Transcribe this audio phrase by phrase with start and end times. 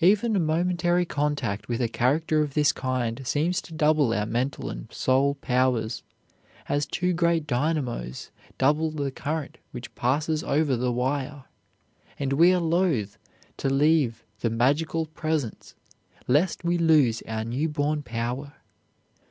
[0.00, 4.70] Even a momentary contact with a character of this kind seems to double our mental
[4.70, 6.02] and soul powers,
[6.66, 11.44] as two great dynamos double the current which passes over the wire,
[12.18, 13.18] and we are loath
[13.58, 15.74] to leave the magical presence
[16.26, 18.54] lest we lose our new born power.